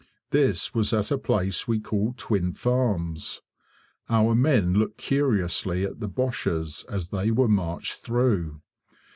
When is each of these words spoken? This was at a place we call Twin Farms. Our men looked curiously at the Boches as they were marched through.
This 0.31 0.73
was 0.73 0.93
at 0.93 1.11
a 1.11 1.17
place 1.19 1.67
we 1.67 1.79
call 1.79 2.15
Twin 2.17 2.53
Farms. 2.53 3.43
Our 4.09 4.33
men 4.33 4.73
looked 4.73 4.97
curiously 4.97 5.83
at 5.83 5.99
the 5.99 6.07
Boches 6.09 6.83
as 6.89 7.09
they 7.09 7.29
were 7.29 7.47
marched 7.47 8.01
through. 8.03 8.61